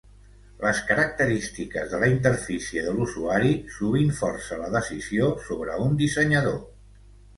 Les 0.61 0.77
característiques 0.91 1.91
de 1.91 1.99
la 2.03 2.09
interfície 2.13 2.85
de 2.87 2.95
l'usuari 2.97 3.53
sovint 3.77 4.11
força 4.23 4.61
la 4.63 4.73
decisió 4.77 5.29
sobre 5.51 5.77
un 5.89 5.99
dissenyador. 6.05 6.59